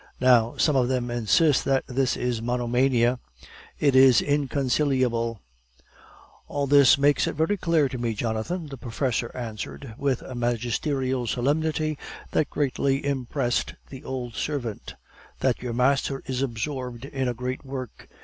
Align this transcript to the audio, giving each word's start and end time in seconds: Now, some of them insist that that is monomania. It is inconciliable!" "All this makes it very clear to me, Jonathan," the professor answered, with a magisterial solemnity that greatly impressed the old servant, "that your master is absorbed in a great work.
Now, 0.19 0.57
some 0.57 0.75
of 0.75 0.87
them 0.87 1.11
insist 1.11 1.63
that 1.65 1.85
that 1.85 2.17
is 2.17 2.41
monomania. 2.41 3.19
It 3.79 3.95
is 3.95 4.19
inconciliable!" 4.19 5.39
"All 6.47 6.65
this 6.65 6.97
makes 6.97 7.27
it 7.27 7.33
very 7.35 7.55
clear 7.55 7.87
to 7.87 7.99
me, 7.99 8.15
Jonathan," 8.15 8.65
the 8.65 8.77
professor 8.79 9.29
answered, 9.37 9.93
with 9.99 10.23
a 10.23 10.33
magisterial 10.33 11.27
solemnity 11.27 11.99
that 12.31 12.49
greatly 12.49 13.05
impressed 13.05 13.75
the 13.91 14.03
old 14.03 14.33
servant, 14.33 14.95
"that 15.41 15.61
your 15.61 15.73
master 15.73 16.23
is 16.25 16.41
absorbed 16.41 17.05
in 17.05 17.27
a 17.27 17.35
great 17.35 17.63
work. 17.63 18.07